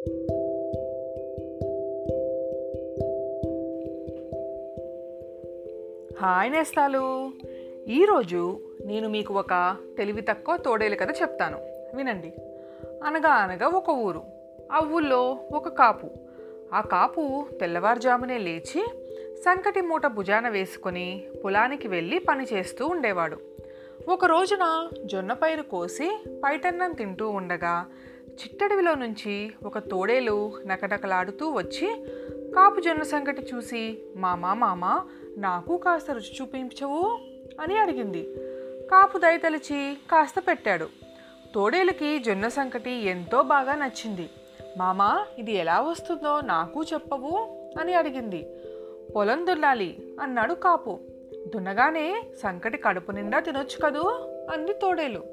Hi 0.00 0.12
నేస్తాలు. 6.52 7.30
ఈరోజు 7.88 8.60
నేను 8.86 9.08
మీకు 9.08 9.34
ఒక 9.34 9.76
తెలివి 9.98 10.20
తక్కువ 10.20 10.56
తోడేలు 10.56 10.96
కథ 10.96 11.08
చెప్తాను. 11.22 11.58
వినండి. 11.96 12.32
అనగా 13.04 13.28
అనగా 13.28 13.66
ఒక 13.66 13.90
ఊరు. 13.90 14.22
ఆ 14.72 14.90
ఊళ్ళో 14.94 15.38
ఒక 15.52 15.68
కాపు. 15.68 16.10
ఆ 16.72 16.80
కాపు 16.80 17.46
తెల్లవారుజామునే 17.60 18.38
లేచి 18.38 18.84
సంకటి 19.38 19.80
మూట 19.80 20.06
భుజాన 20.06 20.48
వేసుకొని 20.48 21.26
పొలానికి 21.44 21.88
వెళ్ళి 21.88 22.18
పని 22.18 22.46
చేస్తూ 22.52 22.86
ఉండేవాడు. 22.86 23.36
ఒక 24.08 24.24
రోజున 24.24 24.88
జొన్న 25.04 25.32
పైరు 25.32 25.62
కోసి 25.62 26.24
పైటన్నం 26.44 26.92
తింటూ 26.92 27.30
ఉండగా 27.30 27.86
చిట్టడవిలో 28.42 28.94
నుంచి 28.94 29.52
ఒక 29.64 29.78
తోడేలు 29.78 30.52
నకనకలాడుతూ 30.66 31.50
వచ్చి 31.50 32.04
కాపు 32.56 32.80
జొన్న 32.80 33.02
సంగటి 33.02 33.42
చూసి 33.54 33.98
మామా 34.16 34.54
మామా 34.54 35.06
నాకు 35.38 35.76
కాస్త 35.76 36.10
రుచి 36.10 36.36
చూపించవు? 36.40 37.18
అని 37.60 37.78
అడిగింది. 37.78 38.34
కాపు 38.90 39.18
దయతలిచి 39.18 39.96
కాస్త 40.10 40.34
పెట్టాడు. 40.48 40.88
తోడేలుకి 41.54 42.18
జొన్న 42.18 42.48
సంకటి 42.48 42.90
ఎంతో 42.90 43.42
బాగా 43.42 43.74
నచ్చింది. 43.74 44.30
మామా 44.78 45.26
ఇది 45.38 45.52
ఎలా 45.52 45.80
వస్తుందో 45.80 46.40
నాకు 46.40 46.82
చెప్పవు? 46.82 47.36
అని 47.80 47.94
అడిగింది. 47.94 48.46
పొలం 49.16 49.46
దున్నాలి 49.46 50.16
అన్నాడు 50.20 50.54
కాపు. 50.54 50.98
దున్నగానే 51.54 52.22
సంకటి 52.42 52.78
కడుపు 52.78 53.10
నిండా 53.10 53.40
తినొచ్చు 53.40 53.86
కదూ? 53.86 54.08
అంది 54.52 54.72
తోడేలు. 54.72 55.24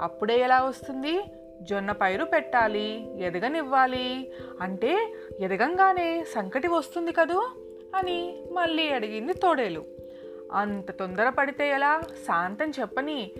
అప్పుడే 0.00 0.38
ఎలా 0.38 0.60
వస్తుంది? 0.60 1.20
జొన్న 1.60 1.92
పైరు 1.92 2.24
పెట్టాలి 2.24 3.16
ఎదగనివ్వాలి. 3.22 4.32
అంటే 4.60 5.14
ఎదగంగానే 5.40 6.24
సంకటి 6.34 6.68
వస్తుంది 6.68 7.12
కదూ? 7.12 7.50
అని 7.94 8.44
మళ్ళీ 8.52 8.88
అడిగింది 8.88 9.32
తోడేలు. 9.32 9.84
అంత 10.52 10.90
తొందరపడితే 10.90 11.70
ఎలా? 11.70 12.00
శాంతం 12.00 12.70
చెప్పని. 12.70 13.30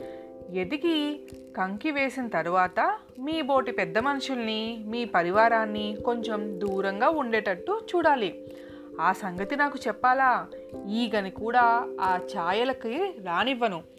ఎదిగి 0.53 1.29
కంకి 1.57 1.91
వేసిన 1.91 2.29
తరువాత 2.29 2.99
మీ 3.19 3.43
బోటి 3.43 3.73
పెద్ద 3.73 3.99
మనుషుల్ని 3.99 4.85
మీ 4.87 5.05
పరివారాన్ని 5.05 5.97
కొంచెం 6.05 6.61
దూరంగా 6.61 7.09
ఉండేటట్టు 7.09 7.81
చూడాలి. 7.97 8.47
ఆ 9.01 9.13
సంగతి 9.13 9.57
నాకు 9.57 9.79
చెప్పాలా? 9.89 10.47
ఈగని 10.91 11.31
కూడా 11.31 11.97
ఆ 12.01 12.17
ఛాయలకి 12.17 13.15
రానివ్వను. 13.25 13.92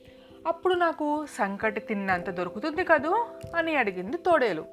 అప్పుడు 0.47 0.73
నాకు 0.73 1.25
సంకటి 1.25 1.79
తిన్నంత 1.79 2.29
దొరుకుతుంది 2.29 2.83
కదూ 2.83 3.25
అని 3.55 3.75
అడిగింది 3.75 4.17
తోడేలు. 4.17 4.65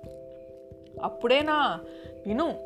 అప్పుడేనా? 1.02 1.80
విను 2.26 2.58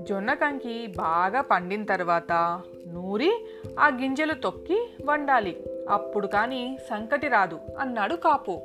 జొన్న 0.00 0.34
కంకి 0.34 0.86
బాగా 0.86 1.40
పండిన 1.40 1.84
తర్వాత 1.84 2.62
నూరి 2.86 3.46
ఆ 3.78 3.88
గింజలు 3.88 4.34
తొక్కి 4.34 4.90
వండాలి. 5.04 5.64
అప్పుడు 5.90 6.26
కానీ 6.26 6.78
సంకటి 6.90 7.28
రాదు 7.28 7.60
అన్నాడు 7.78 8.14
కాపు. 8.14 8.62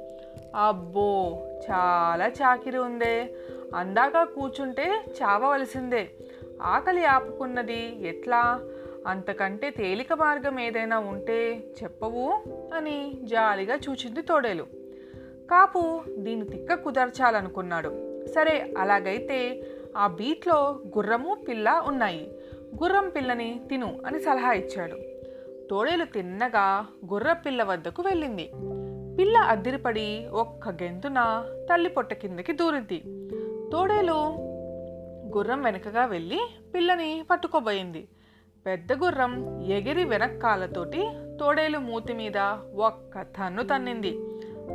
అబ్బో 0.55 1.39
చాలా 1.71 2.27
చాకిరి 2.27 2.77
ఉందే. 2.77 3.33
అందాక 3.75 4.23
కూర్చుంటే 4.23 5.05
చావవలసిందే. 5.23 6.09
ఆకలి 6.61 7.05
ఆపుకున్నది 7.05 8.07
ఎట్లా? 8.07 8.59
అంతకంటే 9.07 9.69
తేలిక 9.69 10.13
మార్గం 10.13 10.59
ఏదైనా 10.59 10.99
ఉంటే 10.99 11.63
చెప్పవు 11.83 12.33
అని 12.73 13.19
జాలిగా 13.23 13.75
చూచింది 13.75 14.21
తోడేలు. 14.21 14.63
కాపు 15.51 16.01
దీని 16.17 16.45
తిక్క 16.45 16.73
కుదర్చాలనుకున్నాడు. 16.73 17.89
సరే 18.27 18.73
అలాగైతే 18.77 19.63
ఆ 19.97 20.07
బీట్లో 20.07 20.79
గుర్రము 20.97 21.37
పిల్ల 21.49 21.83
ఉన్నాయి. 21.87 22.33
గుర్రం 22.83 23.09
పిల్లని 23.09 23.61
తిను 23.69 23.99
అని 24.05 24.19
సలహా 24.19 24.53
ఇచ్చాడు. 24.53 24.97
తోడేలు 25.69 26.05
తిన్నగా 26.05 26.85
గుర్ర 27.13 27.33
పిల్ల 27.33 27.63
వద్దకు 27.63 28.03
వెళ్ళింది. 28.03 28.49
పిల్ల 29.19 29.37
అద్దిరిపడి 29.37 30.27
ఒక్క 30.31 30.69
గెంతున 30.69 31.45
తల్లి 31.69 31.89
పొట్ట 31.89 32.13
కిందకి 32.13 32.53
దూరింది. 32.53 33.03
తోడేలు 33.71 34.43
గుర్రం 35.37 35.61
వెనకగా 35.61 36.05
వెళ్ళి 36.05 36.39
పిల్లని 36.75 37.25
పట్టుకోబోయింది. 37.31 38.07
పెద్ద 38.65 38.93
గుర్రం 38.93 39.63
ఎగిరి 39.63 40.03
వెనక్కాలతోటి 40.03 41.09
తోడేలు 41.39 41.77
మూతి 41.77 42.13
మీద 42.13 42.37
ఒక్క 42.75 43.21
తన్ను 43.21 43.63
తన్నింది. 43.63 44.19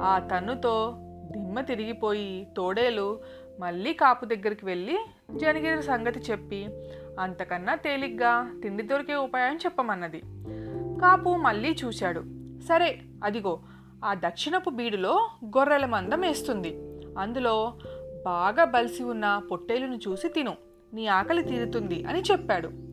ఆ 0.03 0.19
తన్నుతో 0.19 0.95
దిమ్మ 1.31 1.61
తిరిగిపోయి 1.61 2.49
తోడేలు 2.57 3.21
మళ్ళీ 3.61 3.93
కాపు 3.93 4.25
దగ్గరికి 4.25 4.67
వెళ్ళి 4.67 4.99
జనగిరి 5.37 5.83
సంగతి 5.83 6.21
చెప్పి 6.21 6.69
అంతకన్నా 7.21 7.75
తేలిగ్గా 7.75 8.61
తిండి 8.63 8.83
దొరికే 8.83 9.15
ఉపాయం 9.15 9.57
చెప్పమన్నది. 9.57 10.23
కాపు 11.01 11.37
మళ్ళీ 11.37 11.77
చూశాడు. 11.85 12.21
సరే 12.61 13.01
అదిగో 13.25 13.61
ఆ 14.05 14.15
దక్షిణపు 14.15 14.71
బీడులో 14.71 15.31
గొర్రెల 15.45 15.87
మందం 15.87 16.21
వేస్తుంది. 16.21 16.79
అందులో 17.19 17.75
బాగా 18.25 18.65
బలిసి 18.65 19.03
ఉన్న 19.03 19.43
పొట్టేలును 19.51 19.97
చూసి 19.97 20.29
తిను. 20.29 20.57
నీ 20.95 21.07
ఆకలి 21.07 21.43
తీరుతుంది 21.43 22.05
అని 22.05 22.21
చెప్పాడు. 22.21 22.88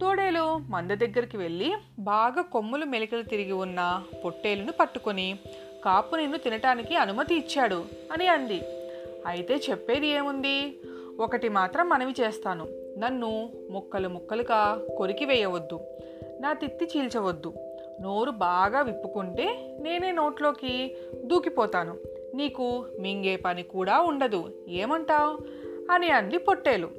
తోడేలు 0.00 0.58
మంద 0.68 0.90
దగ్గరికి 0.90 1.36
వెళ్ళి 1.36 1.74
బాగా 1.98 2.42
కొమ్ములు 2.42 2.84
మెలికలు 2.84 3.22
తిరిగి 3.22 3.52
ఉన్న 3.52 4.02
పొట్టేలును 4.24 4.72
పట్టుకొని 4.72 5.38
కాపు 5.84 6.16
నిన్ను 6.16 6.38
తినటానికి 6.38 6.96
అనుమతి 6.96 7.34
ఇచ్చాడు 7.34 7.84
అని 8.12 8.26
అంది. 8.26 8.60
అయితే 9.26 9.60
చెప్పేది 9.70 10.06
ఏముంది? 10.06 10.80
ఒకటి 11.20 11.48
మాత్రం 11.48 11.88
మనవి 11.88 12.14
చేస్తాను. 12.20 12.66
నన్ను 12.98 13.50
ముక్కలు 13.70 14.08
ముక్కలుగా 14.08 14.86
కొరికి 14.98 15.24
వేయవద్దు. 15.24 15.80
నా 16.40 16.52
తిత్తి 16.52 16.84
చీల్చవద్దు. 16.84 17.54
నోరు 18.00 18.30
బాగా 18.30 18.80
విప్పుకుంటే 18.80 19.76
నేనే 19.80 20.12
నోట్లోకి 20.12 20.96
దూకిపోతాను. 21.24 21.96
నీకు 22.34 22.86
మింగే 23.00 23.36
పని 23.36 23.62
కూడా 23.62 24.00
ఉండదు. 24.00 24.52
ఏమంటావు? 24.68 25.38
అని 25.90 26.10
అంది 26.10 26.38
పొట్టేలు. 26.38 26.90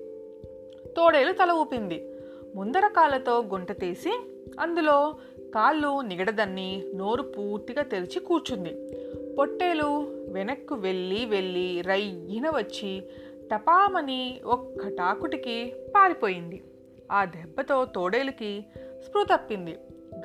తోడేలు 0.98 1.32
తల 1.32 1.52
ఊపింది. 1.52 2.11
ముందర 2.56 2.88
కాళ్ళతో 2.88 3.42
గుంట 3.42 3.72
తీసి 3.72 4.22
అందులో 4.60 5.16
కాళ్ళు 5.56 6.02
నిగడదన్ని 6.02 6.84
నోరు 6.96 7.22
పూర్తిగా 7.22 7.84
తెరిచి 7.84 8.20
కూర్చుంది. 8.20 8.90
పొట్టేలు 9.38 10.08
వెనక్కు 10.32 10.76
వెళ్ళి 10.76 11.26
వెళ్ళి 11.26 11.82
రయ్యిన 11.82 12.50
వచ్చి 12.50 13.04
టపామని 13.52 14.42
ఒక్క 14.46 14.88
టాకుటికి 14.88 15.74
పారిపోయింది. 15.96 16.64
ఆ 17.12 17.26
దెబ్బతో 17.26 17.86
తోడేలుకి 17.86 18.66
స్పృహ 19.06 19.36
తప్పింది. 19.36 19.78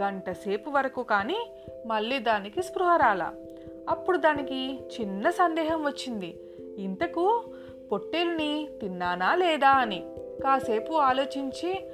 గంట 0.02 0.30
సేపు 0.30 0.70
వరకు 0.70 1.02
కానీ 1.02 1.50
మళ్ళీ 1.86 2.18
దానికి 2.18 2.62
స్పృహ 2.62 2.96
రాలా. 2.96 3.34
అప్పుడు 3.88 4.16
దానికి 4.16 4.78
చిన్న 5.00 5.30
సందేహం 5.30 5.84
వచ్చింది. 5.84 6.36
ఇంతకు 6.78 7.44
పొట్టేలుని 7.92 8.68
తిన్నానా 8.80 9.34
లేదా 9.34 9.68
అని. 9.68 10.06
కాసేపు 10.44 10.92
ఆలోచించి 10.92 11.90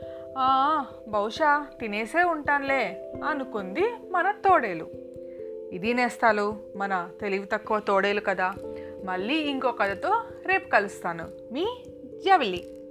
బహుశా 1.09 1.67
తినేసే 1.81 2.23
ఉంటానులే 2.23 3.13
అనుకుంది 3.25 3.95
మన 4.11 4.31
తోడేలు. 4.31 4.89
ఇది 5.73 5.95
నేస్తాలు 5.95 6.57
మన 6.77 7.11
తెలివి 7.21 7.47
తక్కువ 7.47 7.81
తోడేలు 7.81 8.21
కదా. 8.21 8.55
మళ్ళీ 9.05 9.35
ఇంకో 9.35 9.73
కథతో 9.73 10.23
రేపు 10.47 10.69
కలుస్తాను. 10.69 11.29
మీ 11.53 11.85
జవిలి. 12.25 12.82